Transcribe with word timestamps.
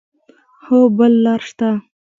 هو، 0.65 0.79
بل 0.97 1.13
لار 1.23 1.41
شته 1.49 1.69